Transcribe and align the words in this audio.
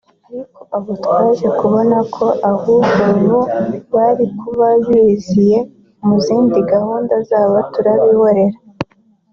ariko 0.29 0.59
abo 0.75 0.91
twaje 1.03 1.47
kubona 1.59 1.97
ko 2.15 2.25
ahubwo 2.51 3.03
bo 3.29 3.39
bari 3.93 4.25
kuba 4.39 4.67
biyiziye 4.85 5.59
mu 6.05 6.15
zindi 6.25 6.59
gahunda 6.73 7.15
zabo 7.29 7.57
turabyihorera 7.73 8.57